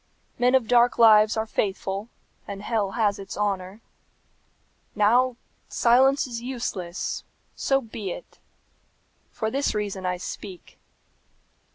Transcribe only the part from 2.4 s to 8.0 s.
and hell has its honour. Now silence is useless. So